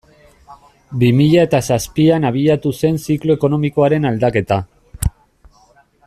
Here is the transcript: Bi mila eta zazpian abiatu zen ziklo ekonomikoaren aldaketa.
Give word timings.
Bi 1.01 1.09
mila 1.17 1.43
eta 1.47 1.59
zazpian 1.75 2.25
abiatu 2.31 2.71
zen 2.81 2.97
ziklo 3.03 3.37
ekonomikoaren 3.39 4.09
aldaketa. 4.13 4.59